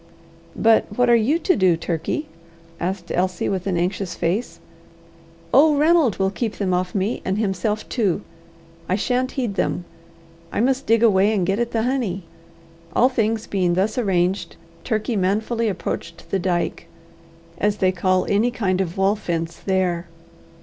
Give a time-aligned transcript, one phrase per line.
[0.55, 2.27] "But what are you to do, Turkey?"
[2.79, 4.59] asked Elsie, with an anxious face.
[5.53, 8.23] "Oh, Ranald will keep them off me and himself too.
[8.89, 9.85] I shan't heed them.
[10.51, 12.23] I must dig away, and get at the honey."
[12.95, 16.87] All things being thus arranged, Turkey manfully approached the dyke,
[17.59, 20.07] as they call any kind of wall fence there.